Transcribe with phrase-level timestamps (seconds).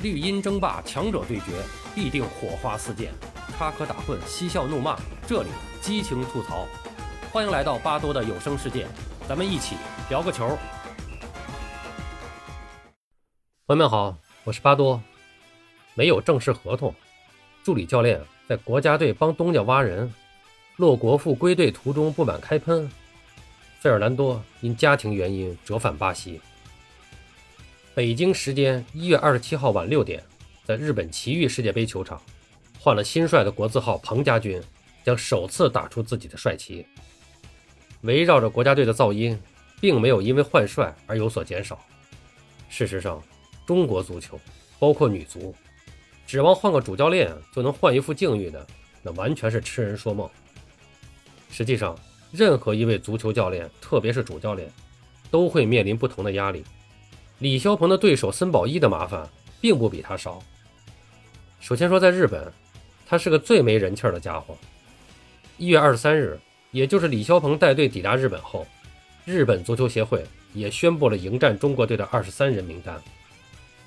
[0.00, 1.46] 绿茵争霸，强者对决，
[1.92, 3.10] 必定火花四溅，
[3.56, 5.48] 插科打诨，嬉笑怒骂，这里
[5.80, 6.68] 激情吐槽。
[7.32, 8.86] 欢迎来到巴多的有声世界，
[9.28, 9.74] 咱们一起
[10.08, 10.56] 聊个球。
[13.66, 15.02] 朋友们好，我是巴多。
[15.94, 16.94] 没有正式合同，
[17.64, 20.14] 助理教练在国家队帮东家挖人，
[20.76, 22.88] 洛国富归队途中不满开喷，
[23.80, 26.40] 费尔南多因家庭原因折返巴西。
[27.98, 30.22] 北京时间一月二十七号晚六点，
[30.64, 32.22] 在日本奇遇世界杯球场，
[32.78, 34.62] 换了新帅的国字号彭家军
[35.04, 36.86] 将首次打出自己的帅旗。
[38.02, 39.36] 围绕着国家队的噪音，
[39.80, 41.76] 并没有因为换帅而有所减少。
[42.68, 43.20] 事实上，
[43.66, 44.38] 中国足球，
[44.78, 45.52] 包括女足，
[46.24, 48.64] 指望换个主教练就能换一副境遇的，
[49.02, 50.30] 那完全是痴人说梦。
[51.50, 51.98] 实际上，
[52.30, 54.70] 任何一位足球教练，特别是主教练，
[55.32, 56.62] 都会面临不同的压力。
[57.38, 59.28] 李霄鹏的对手森保一的麻烦
[59.60, 60.42] 并不比他少。
[61.60, 62.52] 首先说，在日本，
[63.06, 64.56] 他是个最没人气的家伙。
[65.56, 66.38] 一月二十三日，
[66.72, 68.66] 也就是李霄鹏带队抵达日本后，
[69.24, 73.00] 日本足球协会也宣布了迎战中国队的二十三人名单。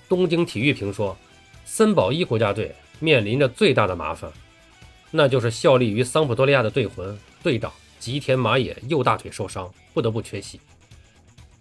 [0.08, 1.18] 东京体育评说，
[1.66, 4.32] 森保一国家队面临着最大的麻烦，
[5.12, 10.60] 那就是效力于桑普多利亚的队魂队长吉田麻也右大腿受伤，不得不缺席。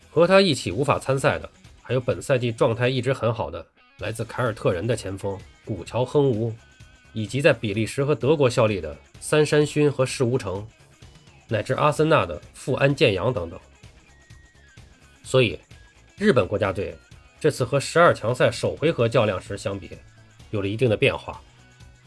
[0.08, 1.50] 和他一起无法参赛的。
[1.90, 3.66] 还有本赛季状态一直很好的
[3.98, 6.54] 来自凯尔特人的前锋古桥亨吾，
[7.12, 10.64] 以及在比利时和德国效力的三山勋和世无成，
[11.48, 13.58] 乃至阿森纳的富安健洋等等。
[15.24, 15.58] 所以，
[16.16, 16.96] 日本国家队
[17.40, 19.90] 这次和十二强赛首回合较量时相比，
[20.52, 21.42] 有了一定的变化，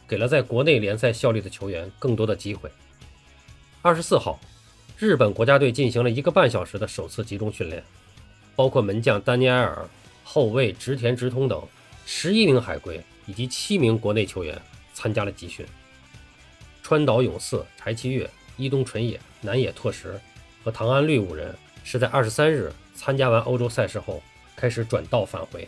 [0.08, 2.72] 给了在国内联赛效力的球员更多的机会。
[3.82, 4.40] 二十四号，
[4.98, 7.84] 日本国家队进行了一个半小时的首次集中训练。
[8.56, 9.88] 包括门将丹尼埃尔、
[10.24, 11.62] 后卫直田直通等
[12.06, 14.60] 十一名海归以及七名国内球员
[14.94, 15.66] 参加了集训。
[16.82, 20.20] 川岛永嗣、柴崎岳、伊东纯也、南野拓实
[20.64, 24.22] 和唐安绿五人是在二十三日参加完欧洲赛事后
[24.56, 25.68] 开始转道返回。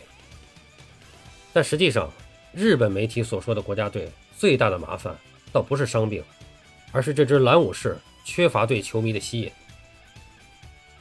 [1.52, 2.12] 但实际上，
[2.52, 5.16] 日本媒体所说的国家队最大的麻烦
[5.52, 6.22] 倒不是伤病，
[6.92, 9.50] 而是这支蓝武士缺乏对球迷的吸引。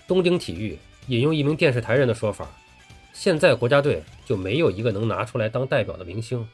[0.07, 0.77] 东京体育。
[1.07, 2.49] 引用一名电视台人的说法，
[3.13, 6.47] 现在国家队就没有一个能拿出来当代表的明星。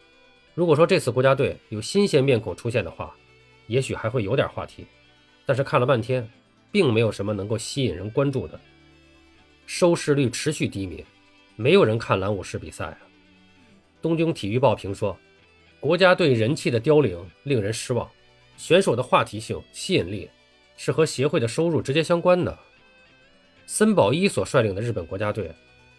[0.53, 3.15] 如果说这次国家队有新鲜面孔出现的话，
[3.67, 4.85] 也许还会有点话题。
[5.45, 6.29] 但是看了半天，
[6.69, 8.59] 并没有什么能够吸引人关注的。
[9.65, 11.05] 收视率持续低迷，
[11.55, 12.97] 没有人看蓝武士比赛啊。
[14.01, 15.17] 东京体育报评说，
[15.79, 18.09] 国家队人气的凋零令人失望，
[18.57, 20.29] 选手的话题性、吸引力
[20.75, 22.57] 是和协会的收入直接相关的。
[23.73, 25.49] 森保一所率领的日本国家队，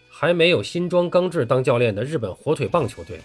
[0.07, 3.19] 还没有新庄刚志当教练的日本火腿棒球队，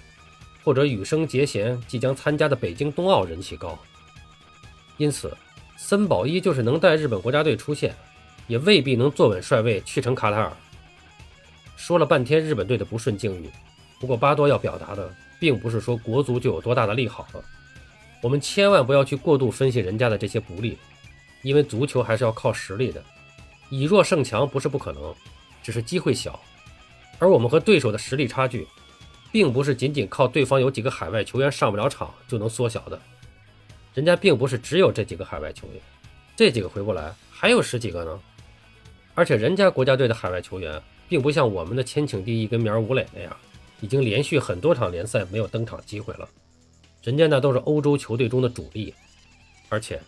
[0.64, 3.78] 或者羽生结弦即将参加的北京冬奥人气高。
[4.96, 5.36] 因此，
[5.76, 7.94] 森保一就是能带日本国家队出现，
[8.46, 10.50] 也未必能坐稳帅位去成卡塔尔。
[11.76, 13.50] 说了半天日本队的不顺境遇，
[14.00, 17.44] 不过巴多要表达的，并不是说国足就有多大的利好了。
[18.22, 20.78] 我们千万不要去过度分析人家的这些不利，
[21.42, 23.04] 因为足球还是要靠实力的。
[23.70, 25.14] 以弱胜强不是不可能，
[25.62, 26.40] 只是机会小。
[27.18, 28.66] 而我们和对手的实力差距，
[29.32, 33.00] 并不是仅仅靠对方有几个海外球员上不了场就能缩小的。
[33.94, 35.80] 人家并不是只有这几个海外球员，
[36.36, 38.20] 这几个回不来，还有十几个呢。
[39.14, 43.36] 而且人家国家队的海外球员，并不像我们的千顷第一跟苗吴磊那样，
[43.80, 46.28] 已经连续很多场联赛没有登场机会了。
[47.02, 48.94] 人家那都是欧洲球队中的主力，
[49.68, 50.00] 而且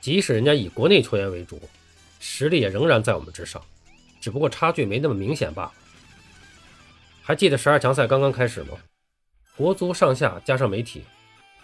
[0.00, 1.60] 即使人家以国内球员为主。
[2.18, 3.62] 实力也仍然在我们之上，
[4.20, 5.72] 只不过差距没那么明显罢了。
[7.22, 8.76] 还记得十二强赛刚刚开始吗？
[9.56, 11.02] 国足上下加上媒体，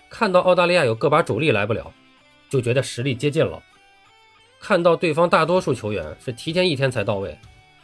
[0.09, 1.93] 看到澳大利亚有个把主力来不了，
[2.49, 3.63] 就觉得实力接近了；
[4.61, 7.39] 看到对方大多数球员是提前一天才到位，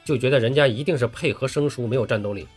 [0.05, 2.49] 就觉得人家一定是配合生疏，没有战斗力。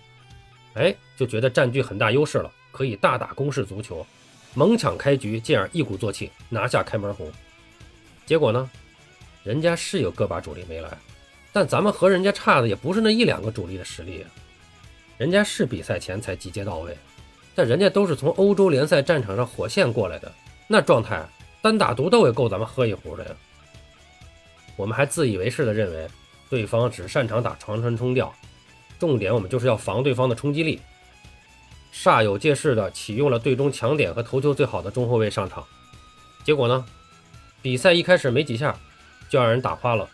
[0.75, 4.05] 哎，就觉得占据很大优势了，可以大打攻势足球，
[4.53, 7.29] 猛抢开局，进而一鼓作气拿下开门红。
[8.25, 8.69] 结果呢？
[9.43, 10.89] 人家是有个把主力没来，
[11.51, 14.29] 但咱们和人家差的也不是那一两个主力的实力啊。
[15.17, 16.97] 人家是比赛前才集结到位，
[17.55, 20.31] 但人家都是从欧洲联赛战场上火线过来的，
[20.67, 21.27] 那状态
[21.61, 23.31] 单打独斗也够咱们喝一壶的呀。
[24.75, 26.07] 我们还自以为是的认为
[26.49, 28.33] 对方只擅长打长传冲吊，
[28.99, 30.79] 重点我们就是要防对方的冲击力，
[31.93, 35.65] 煞有介事的启用了队中强点和头球最好的中后卫上场，
[36.43, 36.85] 结果呢，
[37.61, 38.75] 比赛一开始没几下。
[39.31, 40.07] 就让人打趴了。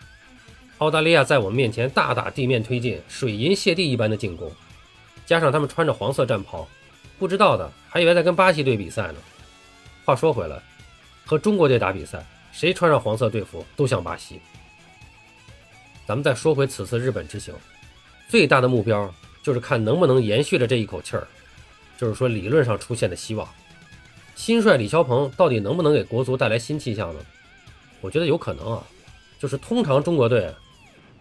[0.78, 4.52] 澳大利亚在我们面前大打地面推进，水银泻地一般的进攻，
[5.26, 6.68] 加上他们穿着黄色战袍，
[7.18, 9.16] 不知道的还以为在跟巴西队比赛呢。
[10.06, 10.62] 话说回来，
[11.26, 14.40] 和中国队打比赛，谁穿上黄色队服都像巴西。
[16.06, 17.56] 咱们再说回此次日本之行，
[18.30, 19.12] 最大的目标
[19.42, 21.28] 就是看能不能延续着这一口气儿，
[21.98, 23.50] 就是说理论上出现的希望。
[24.36, 27.20] 新帅李霄鹏到底能不能给国足带来新气象呢？
[28.00, 28.84] 我觉得有可能啊，
[29.40, 30.54] 就是通常中国队，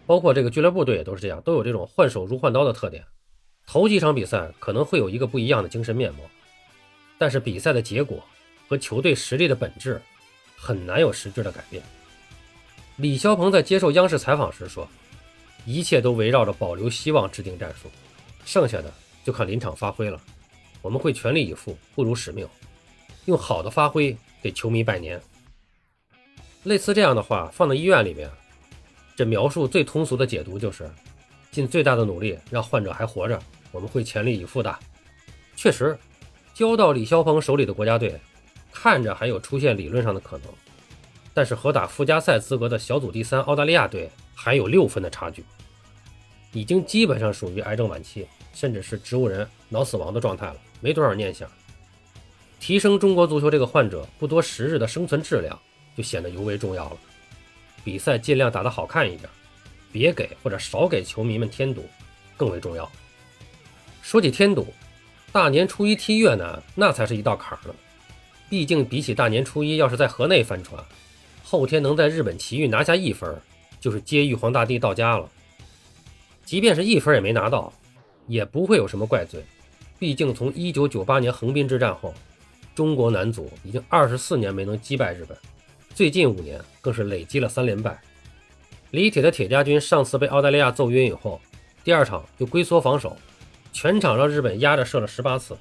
[0.06, 3.04] 包括这个俱乐部队也都是这样，都有这种换手如换刀的特点。
[3.66, 6.20] 头几场比赛可能会有一个不一样的精神面貌，
[7.18, 8.24] 但是比赛的结果
[8.68, 10.00] 和球队实力的本质
[10.56, 11.82] 很难有实质的改变。
[12.96, 14.88] 李霄鹏在接受央视采访时说
[15.66, 17.90] ：“一切都围绕着保留希望制定战术，
[18.44, 18.92] 剩下的
[19.24, 20.18] 就看临场发挥了。
[20.80, 22.48] 我们会全力以赴，不辱使命，
[23.26, 25.20] 用好的发挥给球迷拜年。”
[26.66, 28.28] 类似这样的话放到医院里面，
[29.14, 30.90] 这描述最通俗的解读就是
[31.52, 33.40] 尽最大的努力让患者还活着。
[33.70, 34.76] 我们会全力以赴的。
[35.54, 35.96] 确实，
[36.54, 38.18] 交到李霄鹏手里的国家队，
[38.72, 40.48] 看着还有出现理论上的可能，
[41.32, 45.44] 但是和打附加赛资格的小组第三澳大利亚队还有六分的差距，
[46.52, 51.48] 已经基本上属于癌症晚期，甚至是植物人脑死亡的状态了，没多少念想。
[52.58, 55.60] 提升中国足球这个患者不多时日的生存质量，
[55.96, 56.96] 就显得尤为重要了。
[57.82, 59.28] 比赛尽量打得好看一点，
[59.92, 61.88] 别给或者少给球迷们添堵，
[62.36, 62.90] 更为重要。
[64.02, 64.66] 说起添堵，
[65.32, 67.74] 大年初一踢越南那才是一道坎儿呢。
[68.48, 70.84] 毕竟比起大年初一要是在河内翻船，
[71.42, 73.40] 后天能在日本奇遇拿下一分，
[73.80, 75.28] 就是接玉皇大帝到家了。
[76.44, 77.72] 即便是一分也没拿到，
[78.28, 79.44] 也不会有什么怪罪。
[79.98, 82.14] 毕竟从1998年横滨之战后，
[82.74, 85.36] 中国男足已经二十四年没能击败日本，
[85.96, 87.98] 最近五年更是累积了三连败。
[88.90, 91.40] 李铁的铁家军上次被澳大利亚揍晕以后，
[91.82, 93.16] 第二场就龟缩防守。
[93.72, 95.56] 全场让日本压着射了十八次，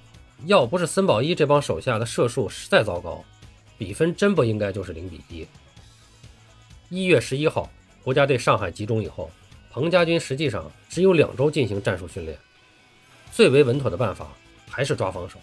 [0.46, 3.24] 要不是森保一这帮手下的射术实在糟糕，
[3.78, 5.48] 比分真不应该就是零比一。
[6.90, 7.72] 一月十一号，
[8.04, 9.32] 国家队上海集中以后，
[9.72, 12.38] 彭家军实际上只有两周进行战术训练，
[13.32, 14.28] 最为稳妥的办法
[14.70, 15.40] 还是抓防守。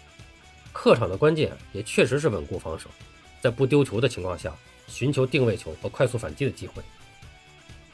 [0.71, 2.91] 客场的关键也确实是稳固防守，
[3.41, 4.55] 在不丢球的情况下，
[4.87, 6.81] 寻求定位球和快速反击的机会，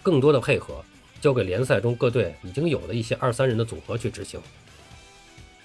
[0.02, 0.84] 更多的配合
[1.22, 4.40] 交给联赛中各队已经有的一些二三人的组合去执行。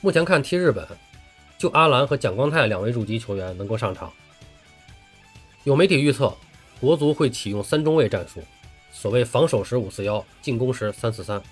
[0.00, 0.86] 目前看踢日本，
[1.58, 4.12] 就阿兰和蒋光太两位入籍球员能够上场。
[5.64, 6.32] 有媒体预测，
[6.80, 8.42] 国足会启用三中卫战术，
[8.92, 11.42] 所谓防守时五四幺，进攻时三四三。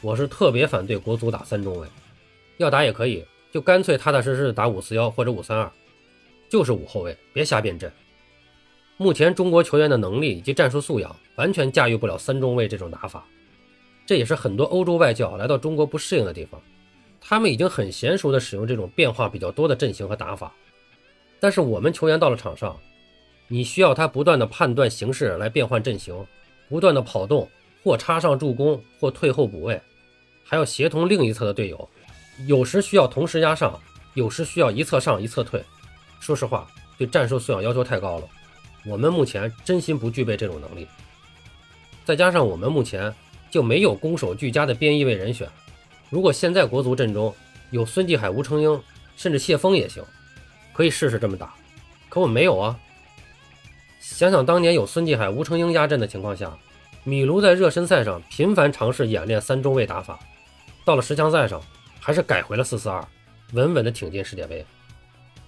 [0.00, 1.88] 我是特别反对国足打三中卫，
[2.56, 5.70] 要打也可以，就干脆踏踏实实打五四幺或者五三二，
[6.50, 7.92] 就是五后卫，别瞎变阵。
[8.98, 13.26] 目前中国球员的能力以及战术素养完全驾驭不了三中卫这种打法，
[14.06, 16.60] 这也是很多欧洲外教来到中国不适应的地方。
[17.20, 20.52] 他们已经很娴熟地使用这种变化比较多的阵型和打法，
[21.40, 22.74] 但是我们球员到了场上，
[23.48, 26.24] 你需要他不断地判断形势来变换阵型，
[26.68, 27.48] 不断地跑动，
[27.82, 29.80] 或插上助攻，或退后补位，
[30.44, 31.88] 还要协同另一侧的队友，
[32.46, 33.78] 有时需要同时压上，
[34.14, 35.62] 有时需要一侧上一侧退。
[36.20, 36.66] 说实话，
[36.96, 38.28] 对战术素养要求太高了，
[38.86, 40.86] 我们目前真心不具备这种能力。
[42.04, 43.12] 再加上我们目前
[43.50, 45.48] 就没有攻守俱佳的边翼位人选。
[46.08, 47.34] 如果现在国足阵中
[47.70, 48.80] 有孙继海、吴成英，
[49.16, 50.04] 甚至谢峰也行，
[50.72, 51.52] 可以试试这么打。
[52.08, 52.78] 可我没有啊。
[53.98, 56.56] 想想当年有孙继海、吴成英压阵的情况下，
[57.02, 60.18] 米卢在热身赛上频繁尝试演练三中卫打法，
[60.84, 61.60] 到了十强赛上
[61.98, 63.04] 还是改回了四四二，
[63.52, 64.64] 稳稳的挺进世界杯。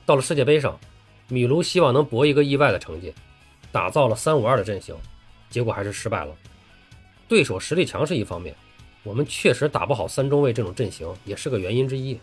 [0.04, 0.76] 到了世界杯上，
[1.28, 3.14] 米卢希望能搏一个意外的成绩，
[3.78, 4.92] 打造了三五二的阵型，
[5.48, 6.34] 结果还是失败了。
[7.28, 8.52] 对手实力强是一方面。
[9.04, 12.18] 我们确实打不好三中卫这种阵型，也是个原因之一。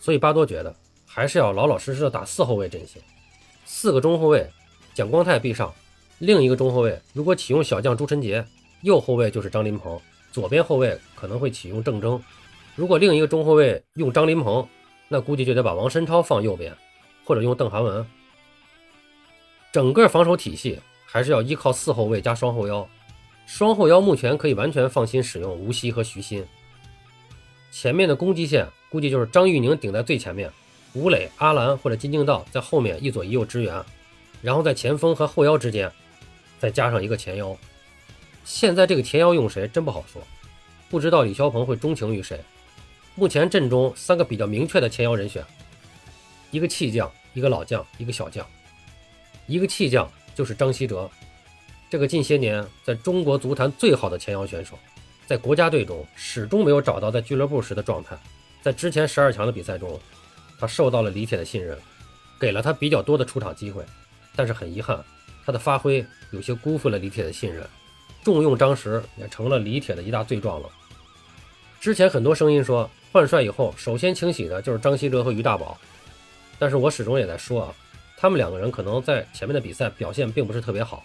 [0.00, 0.74] 所以巴多觉得
[1.06, 3.00] 还是要老老实实的打四后卫阵型，
[3.64, 4.44] 四个中后卫，
[4.94, 5.72] 蒋光太必上，
[6.18, 8.44] 另一个中后卫如果启用小将朱晨杰，
[8.80, 10.00] 右后卫就是张琳芃，
[10.32, 12.20] 左边后卫可能会启用郑铮。
[12.74, 14.66] 如果另一个中后卫用张琳芃，
[15.06, 16.76] 那估计就得把王申超放右边，
[17.24, 18.04] 或者用邓涵文。
[19.72, 22.86] 整个防守体系还是要依靠四后卫加双后腰。
[23.46, 26.46] 双后腰目前可以完全放心使用吴曦和徐新，
[27.70, 30.50] 前面的攻击线估计就是张玉宁顶在最前面，
[30.92, 33.82] 吴磊、阿兰或者金敬道在后面一左一右支援，
[34.42, 35.90] 然后在前锋和后腰之间
[36.58, 37.56] 再加上一个前腰。
[38.44, 40.22] 现在这个前腰用谁真不好说，
[40.90, 42.38] 不知道李霄鹏会钟情于谁。
[43.14, 45.42] 目前阵中三个比较明确的前腰人选，
[46.50, 48.46] 一个弃将，一个老将，一个小将。
[49.52, 51.10] 一个弃将就是张稀哲。
[51.90, 54.78] 这个近些年在中国足坛最好的前腰选手，
[55.26, 58.16] 在国家队中始终没有找到在俱乐部时的状态，
[58.62, 60.00] 在之前十二强的比赛中，
[60.58, 61.78] 他受到了李铁的信任，
[62.40, 63.84] 给了他比较多的出场机会，
[64.34, 65.04] 但是很遗憾，
[65.44, 67.62] 他的发挥有些辜负了李铁的信任，
[68.24, 70.70] 重用张石也成了李铁的一大罪状了。
[71.78, 75.76] 之前很多声音说换帅以后，首先清洗的就是张稀哲和于大宝，
[76.58, 77.74] 但是我始终也在说啊，
[78.22, 81.04] 他们两个人可能在前面的比赛表现并不是特别好，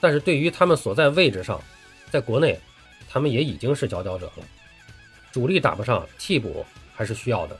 [0.00, 1.62] 但是对于他们所在位置上，
[2.10, 2.58] 在国内，
[3.08, 4.44] 他们也已经是佼佼者了。
[5.30, 7.56] 主力打不上，替补还是需要的。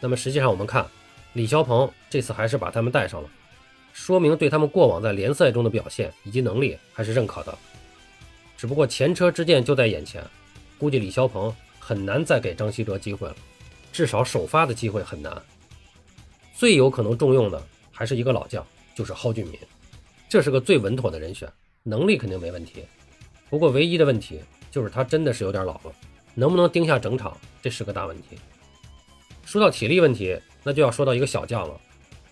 [0.00, 0.84] 那么实际上我们看，
[1.34, 3.30] 李霄鹏这次还是把他们带上了，
[3.92, 7.56] 说明对他们过往在联赛中的表现以及能力还是认可的。
[8.56, 10.20] 只不过前车之鉴就在眼前，
[10.76, 13.36] 估计李霄鹏很难再给张稀哲机会了，
[13.92, 15.40] 至少首发的机会很难。
[16.52, 17.62] 最有可能重用的
[17.96, 19.58] 还是一个老将，就是蒿俊闵，
[20.28, 21.50] 这是个最稳妥的人选，
[21.82, 22.84] 能力肯定没问题。
[23.48, 24.38] 不过唯一的问题
[24.70, 25.92] 就是他真的是有点老了。
[26.38, 28.36] 能不能盯下整场，这是个大问题。
[29.46, 31.80] 说到体力问题，那就要说到一个小将了，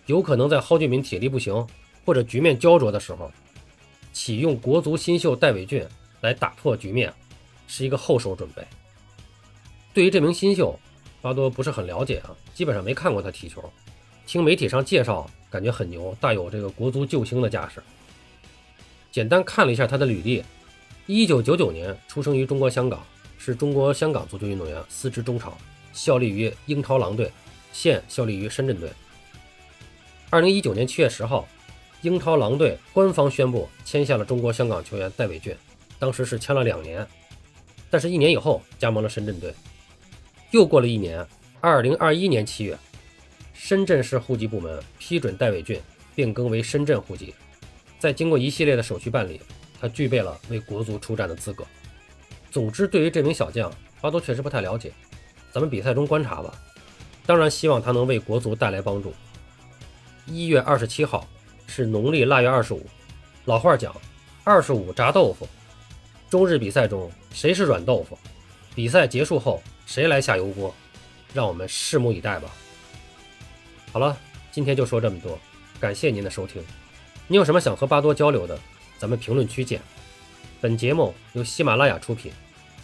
[0.05, 1.67] 有可能在蒿俊闵体力不行
[2.05, 3.31] 或者局面焦灼的时候，
[4.13, 5.83] 启用国足新秀戴伟俊
[6.21, 7.11] 来打破局面，
[7.67, 8.63] 是一个后手准备。
[9.91, 10.79] 对于这名新秀，
[11.19, 13.63] 巴多不是很了解啊，基本上没看过他踢球，
[14.27, 17.81] 听媒体上介绍，感觉很牛，大有这个国足救星的架势。
[19.09, 20.43] 简单看了一下他的履历，
[21.05, 23.01] 一九九九年出生于中国香港。
[23.37, 25.55] 是中国香港足球运动员，司职中场，
[25.93, 27.31] 效力于英超狼队，
[27.71, 28.89] 现效力于深圳队。
[30.31, 31.47] 二零一九年七月十号，
[32.01, 35.55] 英超狼队官方宣布签下了中国香港球员戴伟俊，
[35.99, 37.07] 当时是签了两年，
[37.89, 39.53] 但是一年以后加盟了深圳队。
[40.51, 41.23] 又过了一年，
[41.61, 42.75] 二零二一年七月，
[43.67, 45.81] 深圳市户籍部门批准戴伟俊
[46.13, 47.33] 变更为深圳户籍，
[47.97, 49.41] 在经过一系列的手续办理，
[49.81, 51.65] 他具备了为国足出战的资格。
[52.51, 54.91] 总之，对于这名小将，巴多确实不太了解，
[55.51, 56.53] 咱们比赛中观察吧。
[57.25, 59.11] 当然，希望他能为国足带来帮助。
[60.27, 61.27] 一月二十七号
[61.65, 62.85] 是农历腊月二十五，
[63.45, 63.99] 老话讲，
[64.43, 65.49] 二十五炸豆腐。
[66.29, 68.15] 中日比赛中谁是软豆腐？
[68.75, 70.71] 比赛结束后谁来下油锅？
[71.33, 72.53] 让我们拭目以待吧。
[73.95, 74.17] 好了，
[74.51, 75.39] 今天就说这么多，
[75.79, 76.61] 感谢您的收听。
[77.29, 78.59] 你有什么想和巴多交流的，
[78.97, 79.79] 咱们评论区见。
[80.59, 82.29] 本节目由喜马拉雅出品。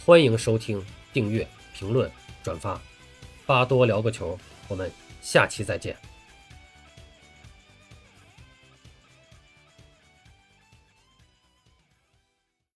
[0.06, 2.10] 欢迎收听、订阅、评论、
[2.41, 2.80] 转发，
[3.46, 4.39] 巴多聊个球，
[4.70, 4.89] 我们
[5.22, 5.98] 下期再见。